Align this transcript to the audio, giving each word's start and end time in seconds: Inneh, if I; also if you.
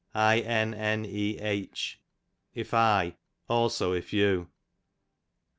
Inneh, 0.15 1.97
if 2.55 2.73
I; 2.73 3.17
also 3.47 3.93
if 3.93 4.11
you. 4.11 4.49